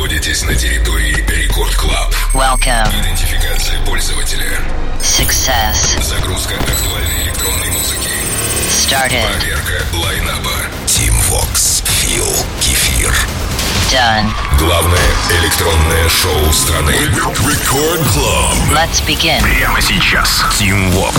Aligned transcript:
находитесь 0.00 0.42
на 0.44 0.54
территории 0.54 1.14
Record 1.28 1.74
Club. 1.74 2.14
Welcome. 2.32 2.88
Идентификация 3.02 3.78
пользователя. 3.84 4.58
Success. 5.02 6.02
Загрузка 6.02 6.54
актуальной 6.54 7.24
электронной 7.24 7.68
музыки. 7.68 8.08
Started. 8.70 9.26
Проверка 9.26 9.84
лайнапа. 9.92 10.52
Tim 10.86 11.12
Vox. 11.28 11.84
Фил. 11.86 12.24
Кефир. 12.62 13.14
Done. 13.92 14.30
Главное 14.58 15.10
электронное 15.38 16.08
шоу 16.08 16.50
страны. 16.50 16.92
Record 16.92 18.00
Club. 18.14 18.54
Let's 18.72 19.06
begin. 19.06 19.42
Прямо 19.42 19.82
сейчас. 19.82 20.42
Tim 20.58 20.90
Vox. 20.94 21.14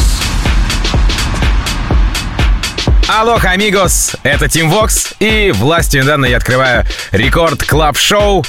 Алло, 3.14 3.38
amigos, 3.44 4.16
это 4.24 4.48
Тим 4.48 4.70
Вокс, 4.70 5.14
и 5.20 5.52
властью, 5.54 6.02
данной 6.02 6.16
мне, 6.16 6.26
я 6.28 6.38
открываю 6.38 6.86
рекорд 7.12 7.62
клаб 7.62 7.98
шоу. 7.98 8.46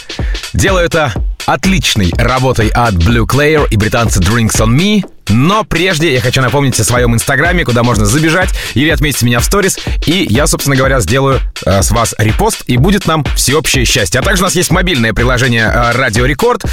Делаю 0.52 0.86
это 0.86 1.12
отличной 1.46 2.12
работой 2.16 2.68
от 2.68 2.94
Blue 2.94 3.26
Claire 3.26 3.66
и 3.68 3.76
британца 3.76 4.20
Drinks 4.20 4.60
on 4.60 4.68
Me. 4.68 5.11
Но 5.28 5.64
прежде 5.64 6.12
я 6.12 6.20
хочу 6.20 6.40
напомнить 6.40 6.78
о 6.78 6.84
своем 6.84 7.14
инстаграме, 7.14 7.64
куда 7.64 7.82
можно 7.82 8.04
забежать 8.06 8.50
или 8.74 8.90
отметить 8.90 9.22
меня 9.22 9.40
в 9.40 9.44
сторис. 9.44 9.78
И 10.06 10.26
я, 10.28 10.46
собственно 10.46 10.76
говоря, 10.76 11.00
сделаю 11.00 11.40
э, 11.64 11.82
с 11.82 11.90
вас 11.90 12.14
репост, 12.18 12.62
и 12.66 12.76
будет 12.76 13.06
нам 13.06 13.24
всеобщее 13.36 13.84
счастье. 13.84 14.20
А 14.20 14.22
также 14.22 14.42
у 14.42 14.46
нас 14.46 14.54
есть 14.54 14.70
мобильное 14.70 15.12
приложение 15.12 15.70
э, 15.72 15.92
Радио 15.92 16.26
Рекорд, 16.26 16.64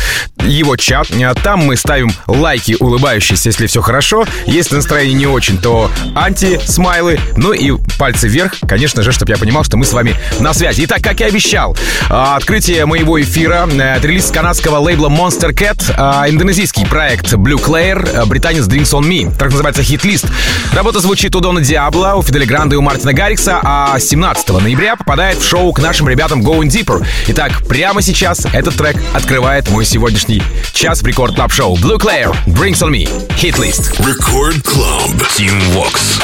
его 0.45 0.76
чат. 0.76 1.09
Э, 1.12 1.34
Там 1.41 1.59
мы 1.59 1.76
ставим 1.77 2.12
лайки, 2.27 2.76
улыбающиеся, 2.80 3.49
если 3.49 3.67
все 3.67 3.81
хорошо. 3.81 4.26
Если 4.45 4.76
настроение 4.76 5.13
не 5.16 5.27
очень, 5.27 5.57
то 5.57 5.90
анти-смайлы. 6.16 7.20
Ну 7.38 7.54
и 7.54 7.73
пальцы 7.98 8.27
вверх, 8.27 8.54
конечно 8.68 9.04
же, 9.04 9.12
чтобы 9.12 9.31
я 9.31 9.38
понимал, 9.38 9.63
что 9.63 9.77
мы 9.77 9.85
с 9.85 9.93
вами 9.93 10.16
на 10.40 10.54
связи. 10.54 10.85
Итак, 10.85 11.02
как 11.02 11.20
и 11.21 11.23
обещал, 11.23 11.76
э, 12.09 12.13
открытие 12.13 12.85
моего 12.85 13.21
эфира, 13.21 13.68
э, 13.71 13.99
релиз 14.02 14.31
канадского 14.31 14.77
лейбла 14.77 15.09
Monstercat, 15.09 15.81
э, 16.26 16.29
индонезийский 16.29 16.85
проект 16.85 17.34
Blue 17.34 17.62
Claire, 17.63 18.07
э, 18.24 18.26
британец 18.40 18.68
Drinks 18.68 18.98
on 18.98 19.04
Me. 19.04 19.29
Так 19.37 19.51
называется 19.51 19.84
Hitlist. 19.84 20.26
Работа 20.71 21.01
звучит 21.01 21.35
у 21.35 21.41
Дона 21.41 21.59
Диабло, 21.59 22.13
у 22.15 22.23
Федде 22.24 22.39
Ле 22.39 22.46
Гранда 22.46 22.76
и 22.76 22.77
у 22.77 22.81
Мартина 22.81 23.12
Гаррикса, 23.12 23.59
а 23.62 23.99
17 23.99 24.49
ноября 24.62 24.96
попадает 24.96 25.40
в 25.40 25.46
шоу 25.46 25.73
к 25.73 25.79
нашим 25.79 26.07
ребятам 26.07 26.41
Going 26.41 26.70
Deeper. 26.70 27.05
Итак, 27.27 27.51
прямо 27.68 28.01
сейчас 28.01 28.48
этот 28.54 28.76
трек 28.77 28.96
открывает 29.13 29.70
мой 29.70 29.84
сегодняшний 29.84 30.41
час 30.71 31.01
в 31.01 31.05
Record 31.05 31.35
Club 31.35 31.52
Show 31.52 31.76
Blue 31.76 31.98
Claire, 31.98 32.34
Drinks 32.46 32.81
on 32.81 32.91
Me, 32.91 33.35
Hitlist. 33.35 33.99
Record 33.99 34.62
Club. 34.63 35.12
Tim 35.35 35.60
Vox. 35.74 36.21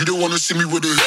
You 0.00 0.06
don't 0.06 0.18
wanna 0.18 0.38
see 0.38 0.54
me 0.54 0.64
with 0.64 0.82
it. 0.86 0.98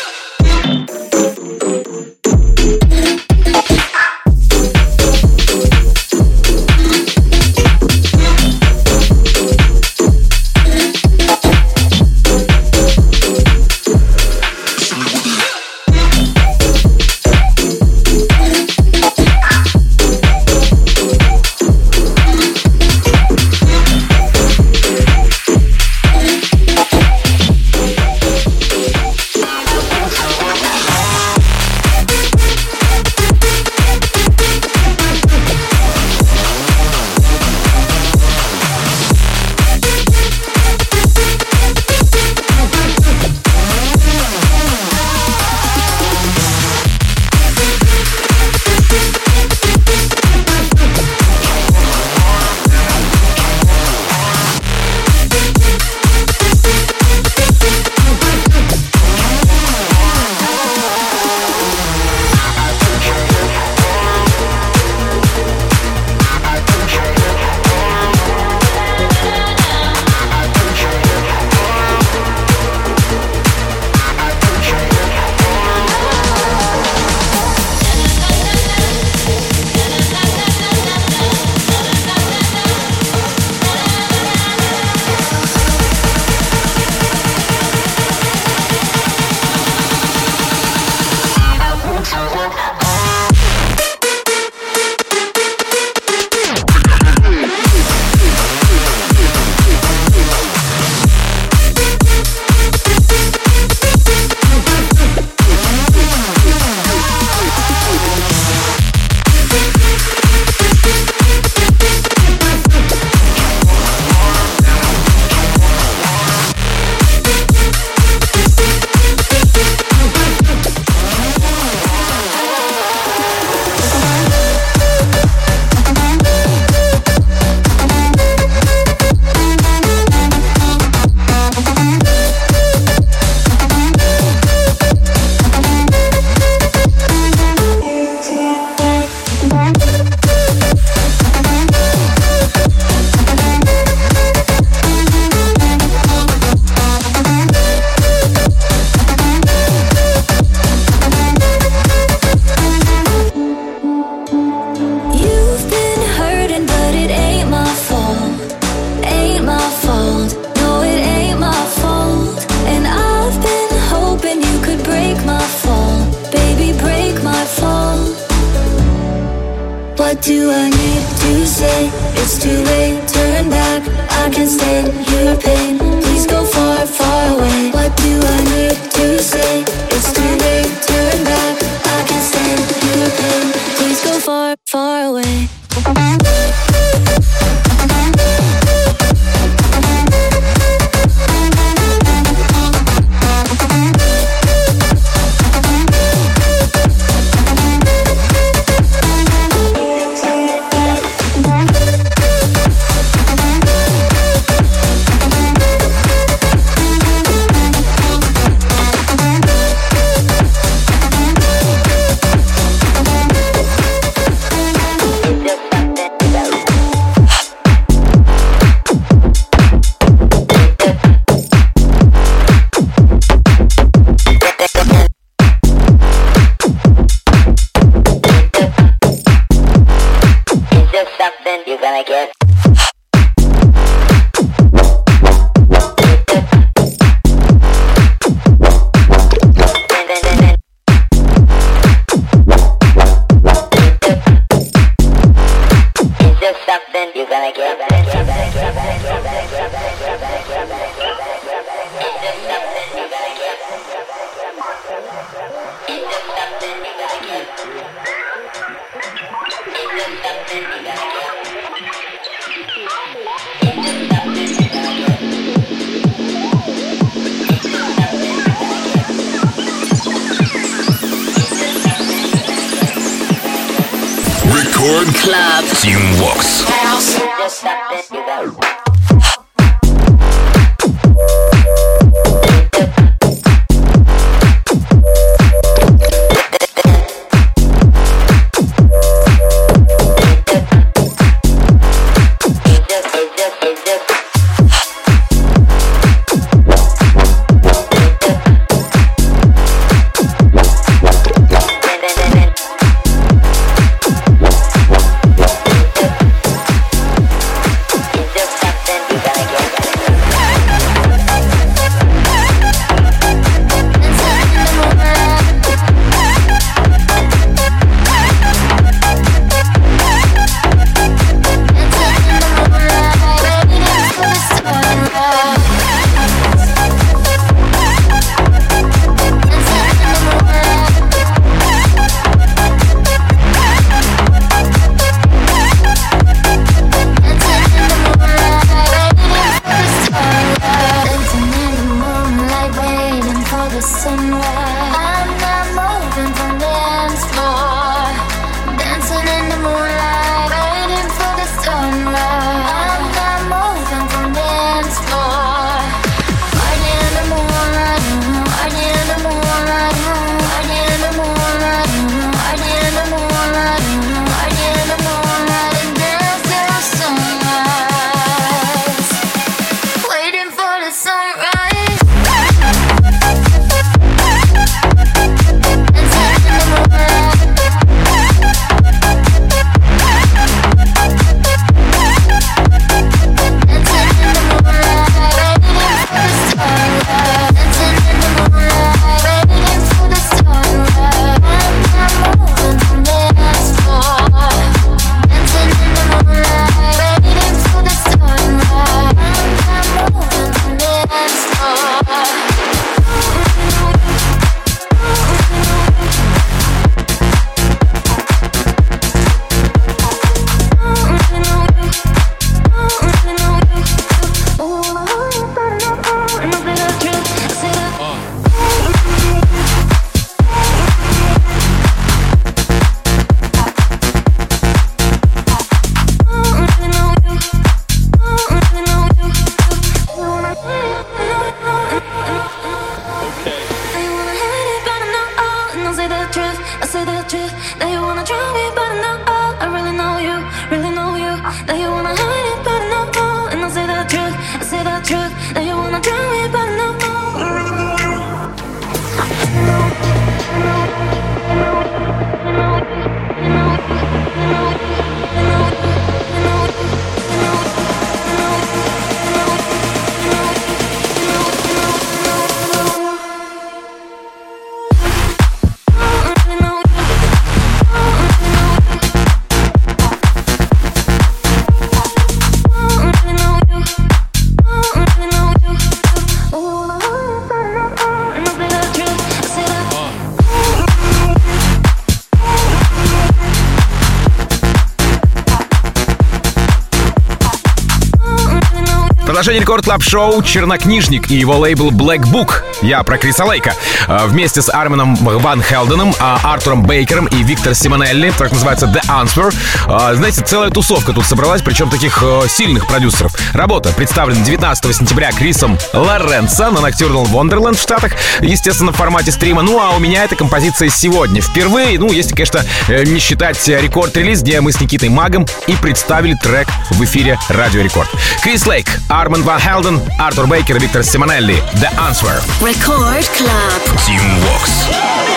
Продолжение 489.43 489.63
Record 489.63 489.83
Club 489.83 490.01
Show 490.01 490.41
«Чернокнижник» 490.41 491.29
и 491.29 491.35
его 491.35 491.57
лейбл 491.57 491.91
Black 491.91 492.21
Book. 492.31 492.63
Я 492.83 493.01
про 493.03 493.17
Криса 493.17 493.45
Лейка. 493.45 493.73
А, 494.07 494.27
вместе 494.27 494.61
с 494.61 494.69
Арменом 494.69 495.15
Ван 495.15 495.63
Хелденом, 495.63 496.13
а, 496.19 496.39
Артуром 496.43 496.83
Бейкером 496.83 497.27
и 497.27 497.41
Виктор 497.43 497.73
Симонелли, 497.73 498.31
так 498.37 498.51
называется 498.51 498.87
The 498.87 499.01
Answer. 499.07 499.55
А, 499.87 500.13
знаете, 500.15 500.41
целая 500.41 500.69
тусовка 500.69 501.13
тут 501.13 501.25
собралась, 501.25 501.61
причем 501.61 501.89
таких 501.89 502.21
сильных 502.49 502.85
продюсеров. 502.87 503.33
Работа 503.53 503.93
представлена 503.93 504.43
19 504.43 504.93
сентября 504.93 505.31
Крисом 505.31 505.77
Лоренцо 505.93 506.71
на 506.71 506.79
Nocturnal 506.79 507.25
Wonderland 507.31 507.77
в 507.77 507.81
Штатах, 507.81 508.13
естественно, 508.41 508.91
в 508.91 508.97
формате 508.97 509.31
стрима. 509.31 509.61
Ну, 509.61 509.79
а 509.79 509.91
у 509.95 509.99
меня 509.99 510.25
эта 510.25 510.35
композиция 510.35 510.89
сегодня. 510.89 511.41
Впервые, 511.41 511.97
ну, 511.97 512.11
если, 512.11 512.35
конечно, 512.35 512.65
э, 512.89 513.05
не 513.05 513.19
считать 513.19 513.65
Record 513.65 513.98
Release, 513.98 514.41
где 514.41 514.59
мы 514.59 514.73
с 514.73 514.81
Никитой 514.81 515.07
Магом 515.07 515.45
и 515.67 515.75
представили 515.75 516.35
трек 516.35 516.67
в 516.89 517.01
эфире 517.05 517.39
Радио 517.47 517.81
Рекорд. 517.81 518.09
Крис 518.41 518.65
Лейк, 518.67 518.87
Арман 519.07 519.43
Ван 519.43 519.59
Хелден, 519.59 520.01
Артур 520.19 520.47
Бейкер, 520.47 520.79
Виктор 520.79 521.03
Симонелли. 521.03 521.63
The 521.75 521.89
Answer. 521.97 522.41
Record 522.73 523.29
Club. 523.35 523.81
Team 523.99 524.19
Vox. 524.41 525.32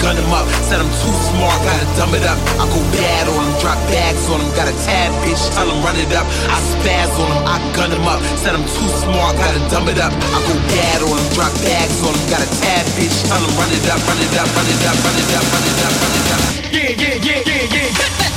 Gun 0.00 0.16
them 0.16 0.30
up. 0.32 0.46
Said 0.68 0.80
I'm 0.80 0.90
too 1.00 1.14
smart, 1.32 1.58
gotta 1.64 1.86
dumb 1.96 2.14
it 2.14 2.24
up. 2.24 2.38
I 2.60 2.64
go 2.68 2.80
bad 2.94 3.28
on 3.28 3.40
them, 3.42 3.54
drop 3.60 3.78
bags 3.88 4.28
on 4.28 4.40
them. 4.40 4.50
Got 4.54 4.68
a 4.68 4.76
tab, 4.84 5.10
bitch, 5.24 5.42
tell 5.54 5.66
them 5.66 5.80
run 5.80 5.96
it 5.96 6.12
up. 6.12 6.26
I 6.52 6.58
spaz 6.72 7.12
on 7.16 7.28
them, 7.28 7.42
I 7.46 7.56
gun 7.72 7.90
them 7.90 8.06
up. 8.06 8.20
Said 8.40 8.54
I'm 8.54 8.64
too 8.64 8.90
smart, 9.02 9.36
gotta 9.36 9.60
dumb 9.72 9.88
it 9.88 9.98
up. 9.98 10.12
I 10.12 10.38
go 10.44 10.54
bad 10.72 11.00
on 11.04 11.16
them, 11.16 11.28
drop 11.34 11.52
bags 11.64 11.98
on 12.04 12.12
them. 12.12 12.24
Got 12.28 12.44
a 12.44 12.48
tab, 12.60 12.84
bitch, 12.96 13.16
tell 13.26 13.40
them 13.40 13.52
run 13.56 13.70
it 13.72 13.84
up, 13.88 14.00
run 14.04 14.20
it 14.20 14.34
up, 14.36 14.48
run 14.52 14.68
it 14.68 14.82
up, 14.84 14.96
run 15.04 15.16
it 15.16 15.30
up, 15.32 15.44
run 15.52 15.64
it 15.64 15.78
up, 15.84 15.94
run 15.96 16.14
it 16.16 16.28
up. 16.32 16.42
Yeah, 16.68 16.92
yeah, 16.94 17.16
yeah, 17.24 17.40
yeah, 17.48 17.74
yeah. 17.74 18.27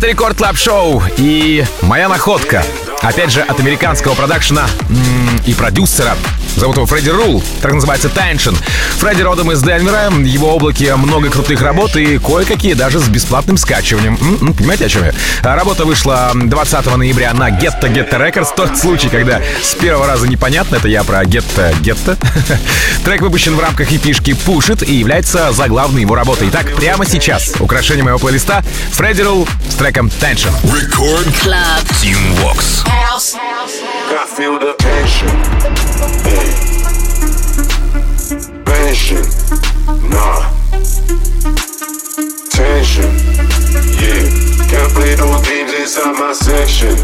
Это 0.00 0.08
Record 0.08 0.38
Club 0.38 0.56
Show 0.56 1.02
и 1.18 1.62
моя 1.82 2.08
находка. 2.08 2.64
Опять 3.02 3.30
же, 3.30 3.42
от 3.42 3.60
американского 3.60 4.14
продакшена 4.14 4.66
и 5.44 5.52
продюсера. 5.52 6.16
Зовут 6.56 6.76
его 6.76 6.86
Фредди 6.86 7.10
Рул. 7.10 7.42
Так 7.62 7.72
называется 7.72 8.08
Tension. 8.08 8.56
Фредди 8.98 9.22
родом 9.22 9.50
из 9.52 9.62
Денвера. 9.62 10.10
В 10.10 10.22
его 10.24 10.54
облаке 10.54 10.94
много 10.96 11.30
крутых 11.30 11.62
работ 11.62 11.96
и 11.96 12.18
кое-какие 12.18 12.74
даже 12.74 12.98
с 12.98 13.08
бесплатным 13.08 13.56
скачиванием. 13.56 14.18
М, 14.20 14.38
м, 14.48 14.54
Понимаете, 14.54 14.86
о 14.86 14.88
чем 14.88 15.04
я? 15.04 15.12
А 15.42 15.56
Работа 15.56 15.84
вышла 15.84 16.32
20 16.34 16.96
ноября 16.96 17.32
на 17.32 17.48
Getta 17.50 17.90
Getta 17.92 18.18
Records. 18.20 18.48
Тот 18.54 18.76
случай, 18.78 19.08
когда 19.08 19.40
с 19.62 19.74
первого 19.74 20.06
раза 20.06 20.28
непонятно. 20.28 20.76
Это 20.76 20.88
я 20.88 21.02
про 21.04 21.22
Getta 21.24 21.74
Getta. 21.80 22.18
Трек 23.04 23.22
выпущен 23.22 23.56
в 23.56 23.60
рамках 23.60 23.90
эпишки 23.92 24.32
Push 24.32 24.74
It 24.76 24.84
и 24.84 24.94
является 24.94 25.52
заглавной 25.52 26.02
его 26.02 26.14
работой. 26.14 26.48
Итак, 26.48 26.66
прямо 26.76 27.06
сейчас 27.06 27.54
украшение 27.58 28.04
моего 28.04 28.18
плейлиста 28.18 28.62
Фредди 28.92 29.22
Рул 29.22 29.48
с 29.70 29.74
треком 29.76 30.08
Tension. 30.08 30.52
Record 30.64 31.26
Club. 31.42 31.84
Team 32.02 32.18
Vox. 32.42 32.84
I 34.12 34.26
feel 34.26 34.58
the 34.58 34.74
passion. 34.74 35.28
Hey. 36.26 36.50
Passion. 38.64 39.22
Nah. 40.10 40.50
Tension. 42.50 43.10
Yeah. 44.02 44.26
Can't 44.66 44.92
play 44.94 45.14
those 45.14 45.46
games 45.46 45.72
inside 45.74 46.18
my 46.18 46.32
section. 46.32 46.96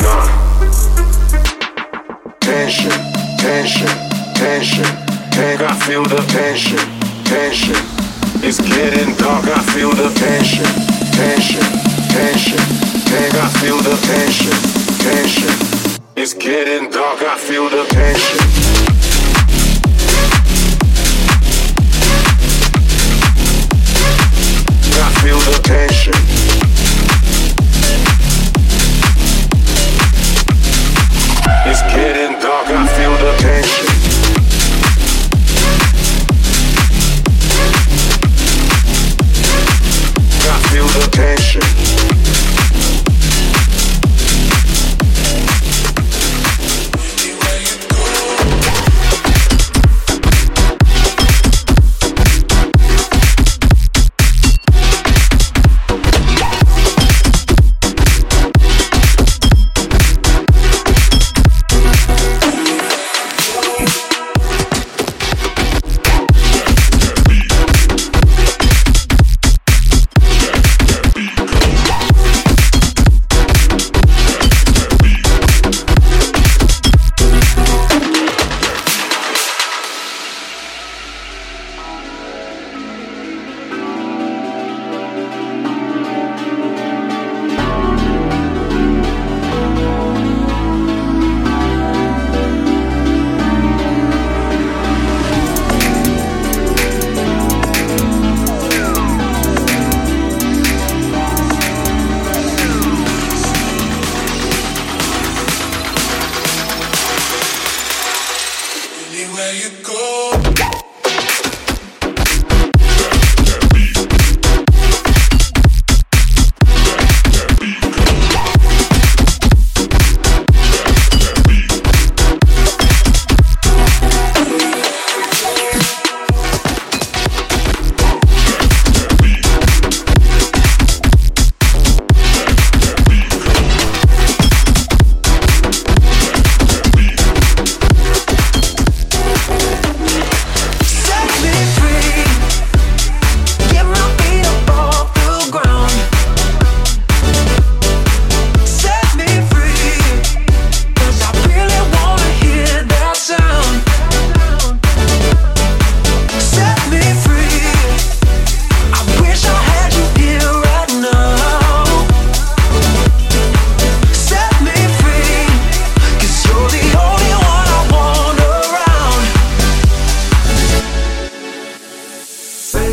Nah. 0.00 0.24
Tension. 2.40 2.90
Tension. 3.38 3.88
Tension. 4.34 4.84
Tank, 5.30 5.60
I 5.60 5.78
feel 5.84 6.04
the 6.04 6.24
tension. 6.32 6.78
Tension. 7.24 7.76
It's 8.42 8.60
getting 8.60 9.14
dark, 9.16 9.44
I 9.44 9.60
feel 9.74 9.90
the 9.90 10.08
tension. 10.14 10.64
Tension. 11.12 11.64
Tension. 12.08 12.58
Tank, 13.12 13.34
I 13.34 13.48
feel 13.60 13.76
the 13.76 13.96
tension. 14.06 14.52
Tension. 15.04 15.73
It's 16.16 16.32
getting 16.32 16.90
dark, 16.90 17.22
I 17.22 17.36
feel 17.36 17.68
the 17.68 17.84
pain. 17.90 18.14
I 25.02 25.10
feel 25.20 25.40
the 25.40 25.60
tension. 25.64 26.14
It's 31.66 31.82
getting 31.92 32.23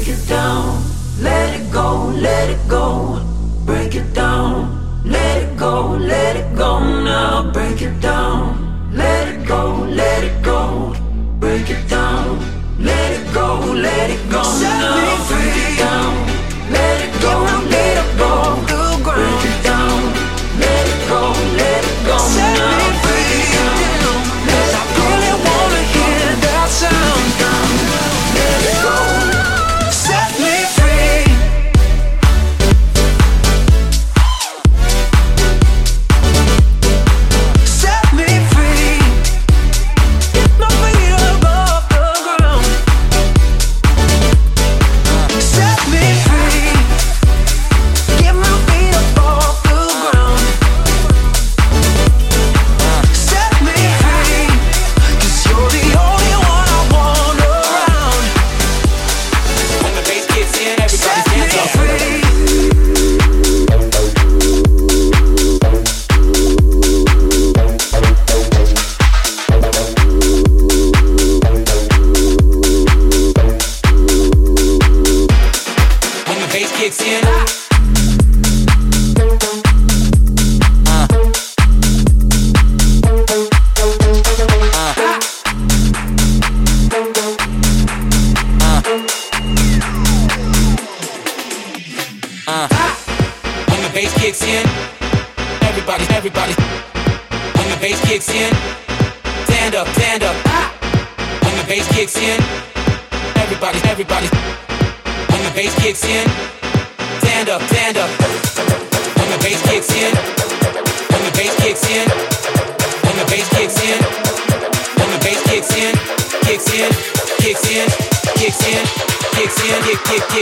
break 0.02 0.18
it 0.18 0.28
down, 0.28 0.84
let 1.20 1.60
it 1.60 1.72
go, 1.72 2.08
let 2.08 2.50
it 2.50 2.68
go, 2.68 3.22
break 3.68 3.94
it 3.94 4.12
down, 4.16 5.04
let 5.06 5.44
it 5.44 5.56
go, 5.56 5.92
let 5.92 6.36
it 6.36 6.56
go. 6.56 6.80
Now, 6.80 7.52
break 7.52 7.84
it 7.84 8.02
down, 8.02 8.96
let 8.96 9.28
it 9.28 9.48
go, 9.48 9.86
let 9.88 10.24
it 10.24 10.44
go. 10.44 11.01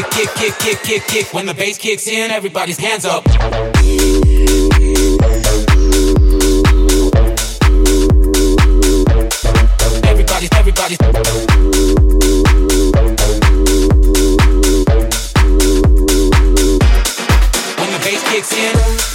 kick, 0.03 0.11
kick, 0.11 0.29
kick, 0.35 0.59
kick, 0.59 0.83
kick, 0.83 1.07
kick. 1.07 1.33
When 1.33 1.45
the 1.45 1.53
bass 1.53 1.77
kicks 1.77 2.07
in, 2.07 2.31
everybody's 2.31 2.77
hands 2.77 3.05
up. 3.05 3.27
Everybody's, 10.05 10.49
everybody's. 10.53 10.97
kicks 18.29 18.53
in. 18.53 19.08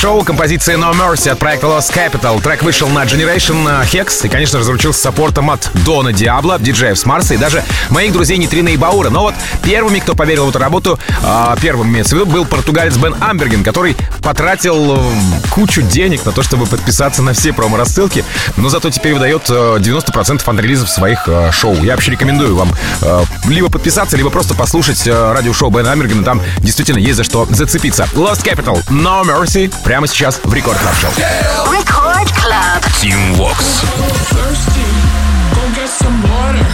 Шоу. 0.00 0.24
Композиция 0.24 0.78
No 0.78 0.94
Mercy 0.94 1.28
от 1.28 1.38
проекта 1.38 1.66
Lost 1.66 1.94
Capital. 1.94 2.40
Трек 2.40 2.62
вышел 2.62 2.88
на 2.88 3.04
Generation 3.04 3.84
Hex 3.84 4.24
и, 4.24 4.30
конечно, 4.30 4.58
заручился 4.58 5.02
саппортом 5.02 5.50
от 5.50 5.70
Дона 5.84 6.10
Диабло, 6.10 6.58
диджеев 6.58 6.98
с 6.98 7.04
Марса 7.04 7.34
и 7.34 7.36
даже 7.36 7.62
моих 7.90 8.14
друзей 8.14 8.38
Нитрина 8.38 8.70
и 8.70 8.78
Баура. 8.78 9.10
Но 9.10 9.20
вот 9.20 9.34
первыми, 9.62 9.98
кто 9.98 10.14
поверил 10.14 10.46
в 10.46 10.48
эту 10.48 10.58
работу, 10.58 10.98
э, 11.22 11.56
первым 11.60 11.88
имеется 11.88 12.16
в 12.16 12.18
виду, 12.18 12.30
был 12.30 12.46
португалец 12.46 12.96
Бен 12.96 13.14
Амберген, 13.20 13.62
который 13.62 13.94
потратил 14.22 14.96
э, 14.96 15.00
кучу 15.50 15.82
денег 15.82 16.24
на 16.24 16.32
то, 16.32 16.42
чтобы 16.42 16.66
подписаться 16.66 17.22
на 17.22 17.32
все 17.32 17.52
промо-рассылки, 17.52 18.24
но 18.56 18.68
зато 18.68 18.90
теперь 18.90 19.14
выдает 19.14 19.48
э, 19.48 19.52
90% 19.78 20.42
анрелизов 20.46 20.88
своих 20.90 21.24
э, 21.26 21.50
шоу. 21.52 21.74
Я 21.82 21.94
вообще 21.94 22.12
рекомендую 22.12 22.56
вам 22.56 22.72
э, 23.02 23.24
либо 23.48 23.70
подписаться, 23.70 24.16
либо 24.16 24.30
просто 24.30 24.54
послушать 24.54 25.06
э, 25.06 25.32
радиошоу 25.32 25.70
Бена 25.70 25.92
Амбергена. 25.92 26.24
Там 26.24 26.42
действительно 26.58 26.98
есть 26.98 27.16
за 27.16 27.24
что 27.24 27.46
зацепиться. 27.50 28.04
Lost 28.14 28.44
Capital, 28.44 28.82
No 28.88 29.22
Mercy, 29.24 29.72
прямо 29.84 30.06
сейчас 30.06 30.40
в 30.42 30.52
Record 30.52 30.78
Club 30.78 30.94
Show. 30.96 31.10
Record 31.66 32.28
Club. 32.34 32.82
Team 33.00 33.36
Vox. 33.36 33.56
thirsty. 34.30 34.86
Go 35.54 35.62
get 35.74 35.88
some 35.88 36.22
water. 36.22 36.69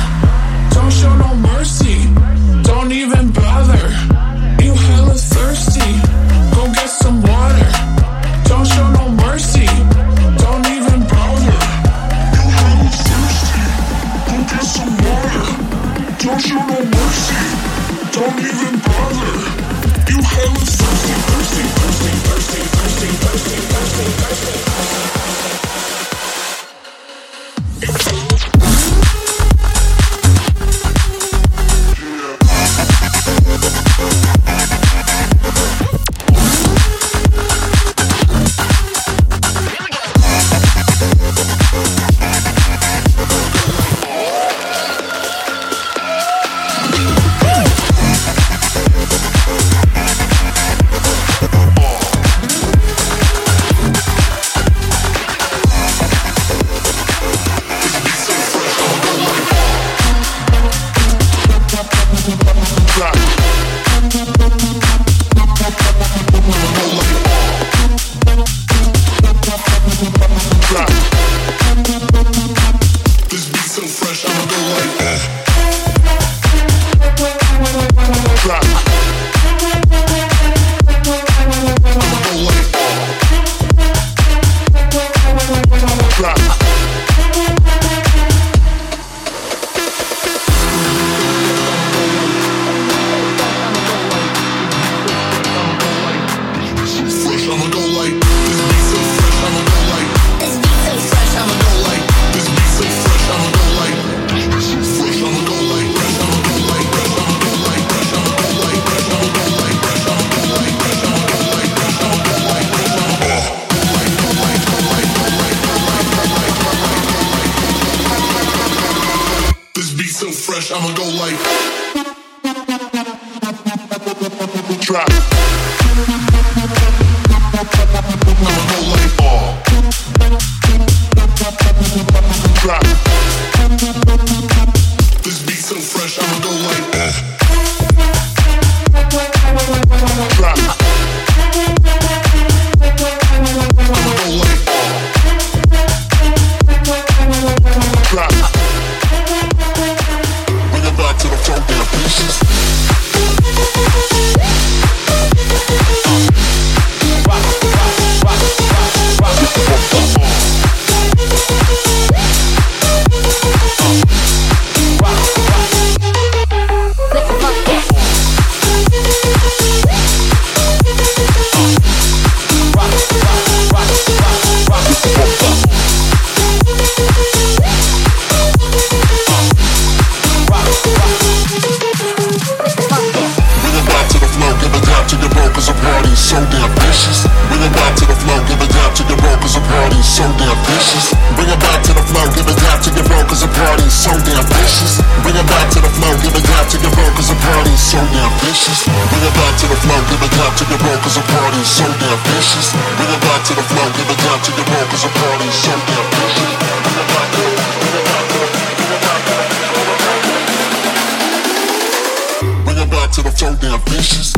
to 213.16 213.22
the 213.22 213.30
floor, 213.30 213.56
damn 213.58 213.80
vicious. 213.86 214.34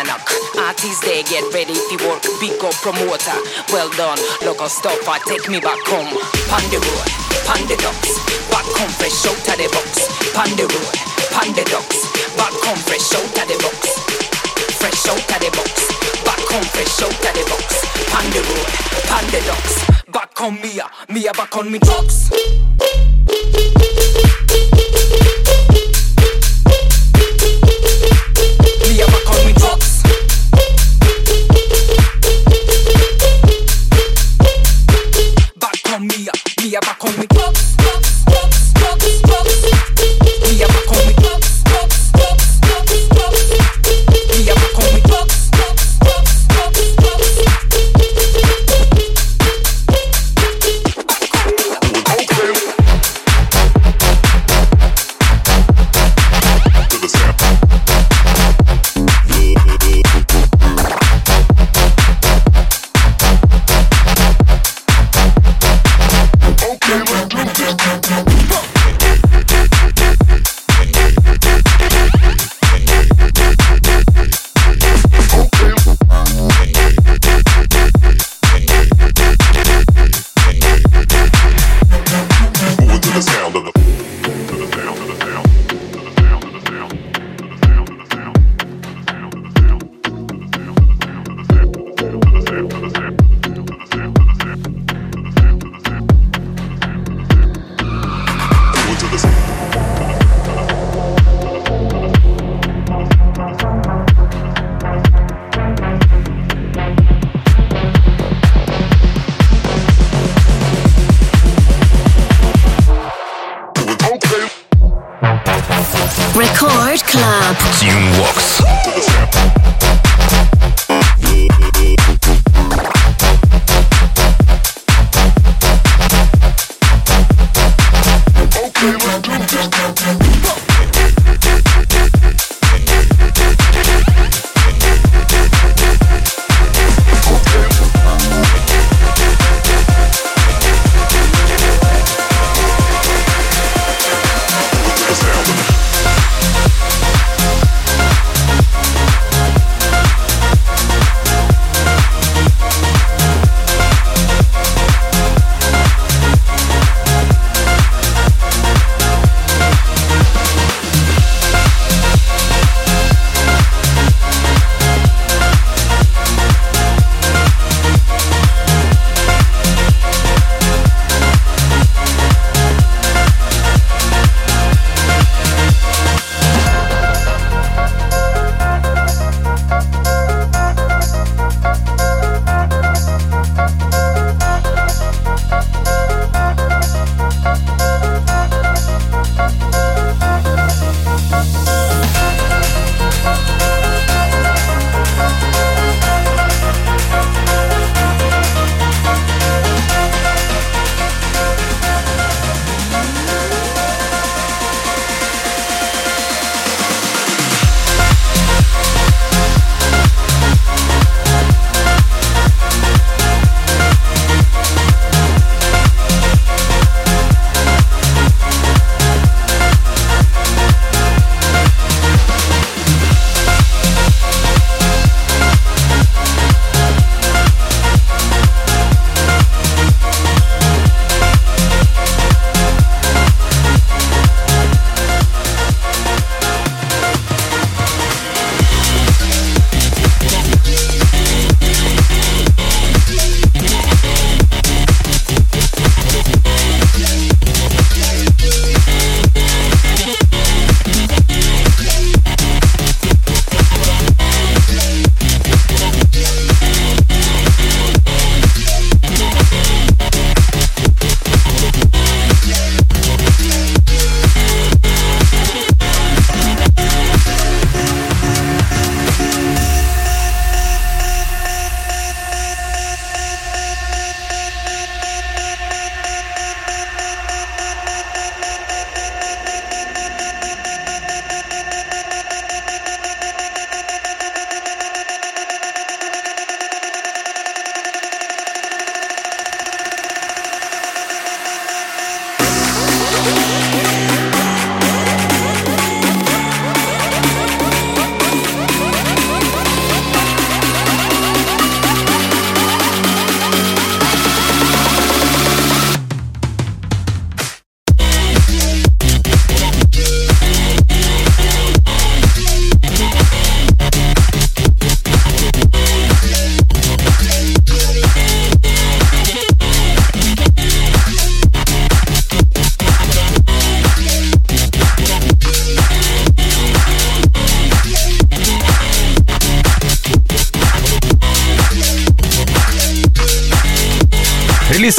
Nanak. 0.04 0.28
Artists, 0.60 1.00
they 1.02 1.24
get 1.24 1.44
ready 1.54 1.74
to 1.74 1.96
work. 2.08 2.24
Big 2.40 2.60
up 2.64 2.76
promoter. 2.84 3.40
Well 3.72 3.90
done. 3.96 4.20
Local 4.44 4.68
stopper, 4.68 5.18
take 5.26 5.48
me 5.50 5.60
back 5.60 5.80
home. 5.88 6.12
Panda 6.52 6.80
road, 6.84 7.08
panda. 7.48 7.76
Back 8.52 8.68
home 8.76 8.92
fresh 9.00 9.24
out 9.24 9.48
of 9.48 9.56
the 9.56 9.68
box. 9.72 10.12
Panda 10.36 10.68
road, 10.68 10.96
panda. 11.32 11.64
Back 12.36 12.56
home 12.68 12.82
fresh 12.84 13.16
out 13.16 13.32
of 13.32 13.48
the 13.48 13.56
box. 13.64 13.96
Fresh 14.80 15.08
out 15.08 15.24
of 15.24 15.40
the 15.40 15.50
box. 15.56 15.72
Back 16.28 16.44
home 16.52 16.68
fresh 16.76 17.00
out 17.00 17.16
of 17.16 17.34
the 17.34 17.44
box. 17.48 17.68
Panda 18.12 18.42
road, 18.44 18.70
panda. 19.08 19.40
Back 20.12 20.42
on 20.42 20.60
me, 20.62 20.80
me 21.10 21.24
back 21.32 21.56
on 21.56 21.72
me 21.72 21.80
dogs. 21.80 22.30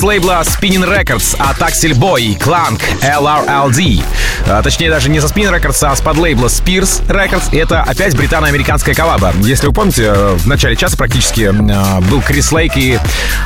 Лейбла 0.04 0.42
Spinnin' 0.44 0.84
Records 0.84 1.34
от 1.38 1.58
Axel 1.58 1.92
Boy 1.92 2.38
Clank 2.38 2.80
LRLD. 3.00 4.04
А, 4.46 4.62
точнее, 4.62 4.90
даже 4.90 5.08
не 5.08 5.20
со 5.20 5.28
Spinnin' 5.28 5.58
Records, 5.58 5.82
а 5.82 5.96
с 5.96 6.00
подлейбла 6.00 6.48
Spears 6.48 7.04
Records. 7.06 7.44
И 7.52 7.56
это 7.56 7.82
опять 7.82 8.14
британо-американская 8.14 8.94
коллаба. 8.94 9.32
Если 9.40 9.66
вы 9.66 9.72
помните, 9.72 10.04
э, 10.14 10.34
в 10.36 10.46
начале 10.46 10.76
часа 10.76 10.96
практически 10.96 11.42
э, 11.42 12.00
был 12.02 12.20
Chris 12.20 12.52
Lake 12.52 12.76
и 12.76 12.92
э, 12.92 12.98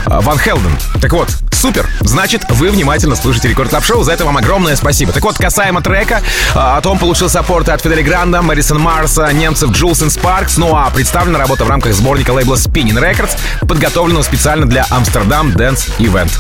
Van 0.07 0.39
Helden. 0.39 0.77
Так 1.01 1.13
вот, 1.13 1.29
супер. 1.59 1.89
Значит, 2.01 2.45
вы 2.51 2.71
внимательно 2.71 3.17
слушаете 3.17 3.49
Record 3.49 3.71
Club 3.71 3.85
Show. 3.85 4.05
За 4.05 4.13
это 4.13 4.25
вам 4.25 4.37
огромное 4.37 4.77
спасибо. 4.77 5.13
Так 5.13 5.25
вот, 5.25 5.37
касаемо 5.37 5.83
трека, 5.83 6.23
э, 6.55 6.59
о 6.59 6.81
том 6.81 6.99
получил 6.99 7.29
support 7.29 7.69
от 7.69 7.83
Fedde 7.83 7.97
Le 7.97 8.03
Grand, 8.03 8.43
Мэрисон 8.43 8.81
Марса, 8.81 9.31
немцев 9.33 9.71
Jewelz 9.73 10.03
и 10.03 10.09
Sparks. 10.09 10.57
Ну 10.57 10.77
а 10.77 10.89
представлена 10.91 11.39
работа 11.39 11.65
в 11.65 11.69
рамках 11.69 11.95
сборника 11.95 12.31
лейбла 12.31 12.55
Spinnin' 12.55 12.99
Records, 12.99 13.37
подготовленного 13.67 14.23
специально 14.23 14.67
для 14.67 14.87
Amsterdam 14.91 15.51
Dance 15.51 15.91
Event. 15.99 16.31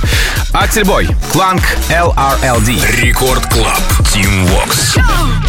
Axel 0.53 0.84
Boy, 0.84 1.09
Clank 1.32 1.62
LRLD. 1.89 3.03
Record 3.03 3.45
Club. 3.53 3.80
Team 4.12 4.47
Vox. 4.47 4.97
Whatever 4.97 5.47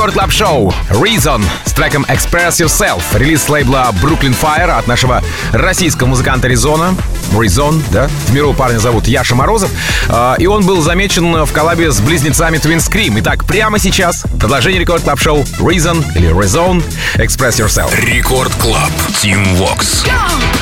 Record 0.00 0.14
Club 0.14 0.32
Show. 0.32 0.74
Reason 0.88 1.44
с 1.66 1.72
треком 1.72 2.06
Express 2.08 2.52
Yourself. 2.52 3.02
Релиз 3.12 3.46
лейбла 3.50 3.94
Brooklyn 4.02 4.34
Fire 4.34 4.70
от 4.78 4.86
нашего 4.86 5.22
российского 5.52 6.06
музыканта 6.06 6.48
Резона. 6.48 6.94
Резон, 7.38 7.82
да? 7.90 8.08
В 8.08 8.32
миру 8.32 8.54
парня 8.54 8.78
зовут 8.78 9.06
Яша 9.06 9.34
Морозов. 9.34 9.70
А, 10.08 10.36
и 10.38 10.46
он 10.46 10.64
был 10.64 10.80
замечен 10.80 11.44
в 11.44 11.52
коллабе 11.52 11.92
с 11.92 12.00
близнецами 12.00 12.56
Twin 12.56 12.78
Scream. 12.78 13.20
Итак, 13.20 13.44
прямо 13.44 13.78
сейчас 13.78 14.24
продолжение 14.40 14.80
Record 14.80 15.02
Club 15.02 15.20
Show 15.20 15.42
Reason 15.58 16.02
или 16.16 16.28
Резон 16.28 16.82
Express 17.16 17.60
Yourself. 17.62 17.94
Record 18.02 18.54
Club. 18.54 18.90
Team 19.22 19.44
Vox. 19.58 20.06
Go! 20.06 20.59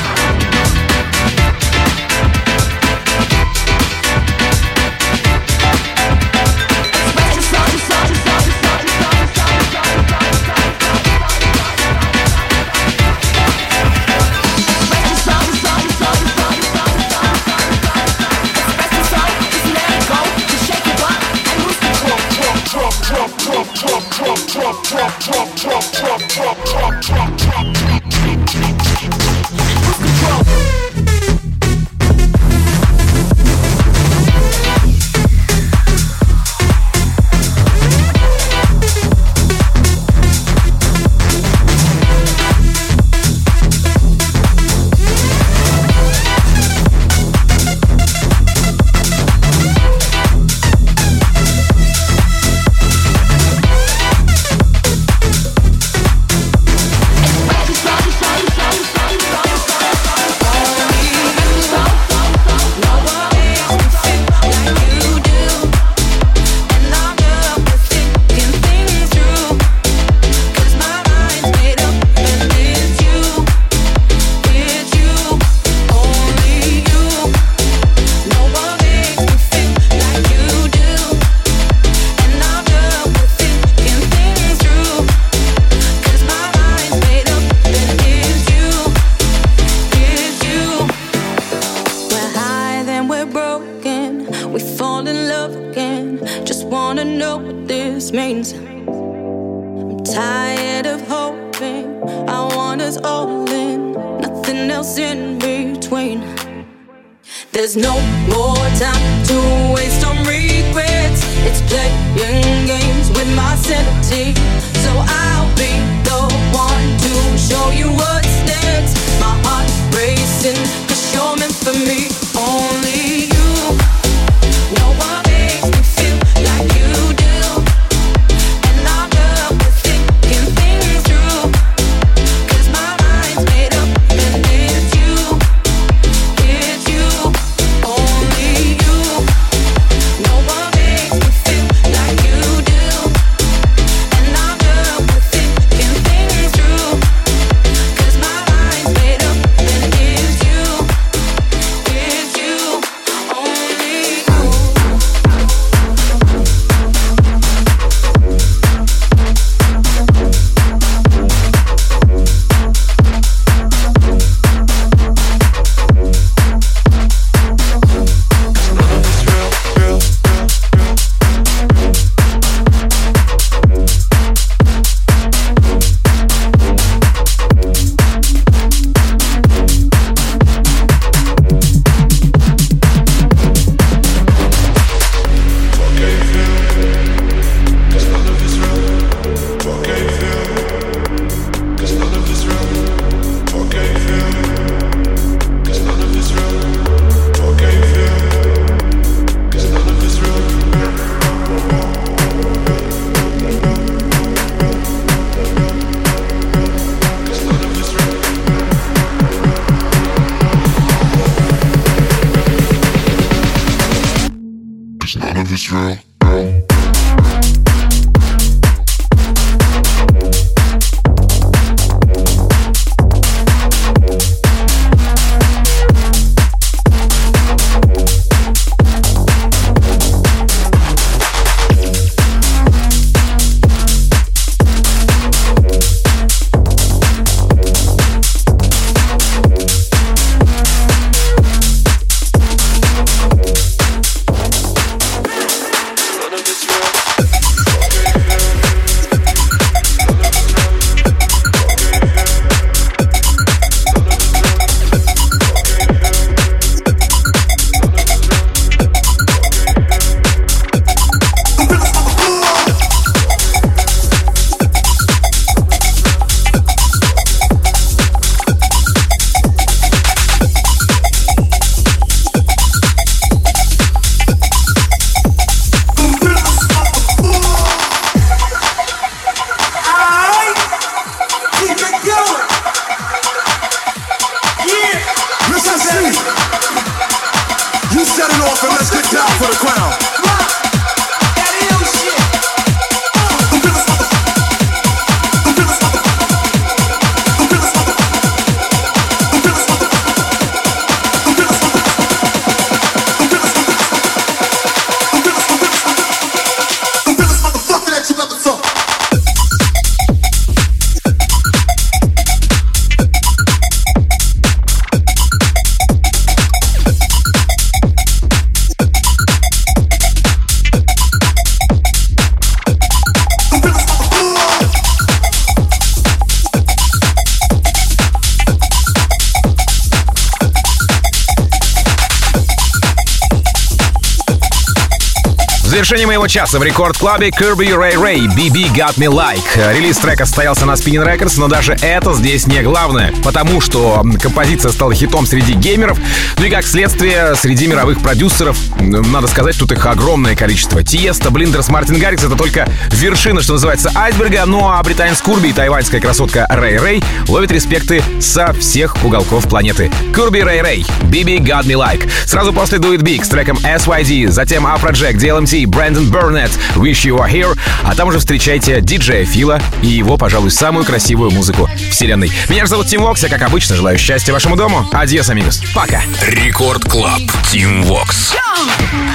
Завершении 335.89 336.05
моего 336.05 336.27
часа 336.27 336.59
в 336.59 336.63
рекорд-клабе 336.63 337.29
Kirby 337.29 337.69
Ray 337.69 337.95
Ray 337.95 338.27
BB 338.27 338.75
Got 338.75 338.97
Me 338.99 339.07
Like. 339.07 339.73
Релиз 339.73 339.97
трека 339.97 340.27
состоялся 340.27 340.67
на 340.67 340.73
Spinning 340.73 341.03
Records, 341.03 341.33
но 341.37 341.47
даже 341.47 341.73
это 341.81 342.13
здесь 342.13 342.45
не 342.45 342.61
главное, 342.61 343.11
потому 343.23 343.59
что 343.59 344.05
композиция 344.21 344.71
стала 344.71 344.93
хитом 344.93 345.25
среди 345.25 345.53
геймеров, 345.53 345.97
ну 346.37 346.45
и 346.45 346.49
как 346.51 346.63
следствие 346.63 347.33
среди 347.33 347.65
мировых 347.65 348.03
продюсеров. 348.03 348.55
Надо 348.79 349.25
сказать, 349.25 349.57
тут 349.57 349.71
их 349.71 349.83
огромное 349.83 350.35
количество. 350.35 350.83
Тиеста, 350.83 351.31
Блиндерс, 351.31 351.69
Мартин 351.69 351.97
Гаррикс— 351.97 352.23
это 352.25 352.35
только 352.35 352.69
вершина, 352.91 353.41
что 353.41 353.53
называется, 353.53 353.91
айсберга, 353.95 354.45
ну 354.45 354.69
а 354.69 354.83
британец 354.83 355.19
Курби 355.23 355.47
и 355.47 355.53
тайваньская 355.53 355.99
красотка 355.99 356.45
Рэй 356.51 356.77
Рэй 356.77 357.03
ловят 357.27 357.51
респекты 357.51 358.03
со 358.19 358.53
всех 358.53 358.95
уголков 359.03 359.47
планеты. 359.47 359.89
Kirby 360.13 360.43
Ray 360.43 360.61
Ray, 360.61 360.91
BB 361.09 361.39
Got 361.39 361.65
Me 361.65 361.73
Like. 361.73 362.07
Сразу 362.27 362.53
после 362.53 362.77
It 362.77 363.01
Big 363.01 363.23
с 363.23 363.29
треком 363.29 363.57
SYD, 363.57 364.27
затем 364.27 364.67
Afrojack, 364.67 365.15
DLMT, 365.15 365.65
Брэндон 365.79 366.09
Бернетт, 366.09 366.51
Wish 366.75 367.05
You 367.05 367.17
Were 367.17 367.31
Here, 367.31 367.57
а 367.85 367.95
там 367.95 368.09
уже 368.09 368.19
встречайте 368.19 368.81
диджея 368.81 369.23
Фила 369.23 369.61
и 369.81 369.87
его, 369.87 370.17
пожалуй, 370.17 370.51
самую 370.51 370.83
красивую 370.83 371.31
музыку 371.31 371.69
вселенной. 371.89 372.29
Меня 372.49 372.65
же 372.65 372.71
зовут 372.71 372.87
Team 372.87 373.01
Vox, 373.01 373.23
я, 373.23 373.29
как 373.29 373.41
обычно, 373.43 373.77
желаю 373.77 373.97
счастья 373.97 374.33
вашему 374.33 374.57
дому. 374.57 374.85
Adiós, 374.91 375.29
amigos. 375.29 375.63
Пока. 375.73 376.01
Record 376.27 376.83
Club. 376.83 377.21
Team 377.49 377.83
Vox. 377.83 378.33
Baby, 378.33 379.08